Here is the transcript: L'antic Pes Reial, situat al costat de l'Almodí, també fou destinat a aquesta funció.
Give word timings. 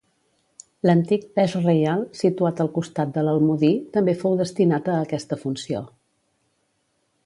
L'antic 0.89 1.27
Pes 1.39 1.53
Reial, 1.59 2.01
situat 2.23 2.63
al 2.65 2.73
costat 2.79 3.13
de 3.19 3.27
l'Almodí, 3.29 3.73
també 3.99 4.19
fou 4.25 4.41
destinat 4.43 4.93
a 4.95 5.01
aquesta 5.07 5.43
funció. 5.47 5.89